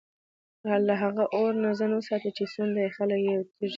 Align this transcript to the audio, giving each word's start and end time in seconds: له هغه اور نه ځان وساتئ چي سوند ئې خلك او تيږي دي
له 0.87 0.93
هغه 1.03 1.23
اور 1.35 1.51
نه 1.63 1.69
ځان 1.79 1.91
وساتئ 1.95 2.31
چي 2.37 2.45
سوند 2.53 2.75
ئې 2.81 2.89
خلك 2.95 3.21
او 3.29 3.41
تيږي 3.57 3.65
دي 3.67 3.67